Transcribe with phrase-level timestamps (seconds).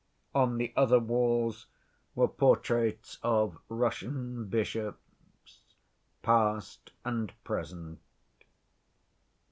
[0.33, 1.67] On the other walls
[2.15, 5.61] were portraits of Russian bishops,
[6.23, 7.99] past and present.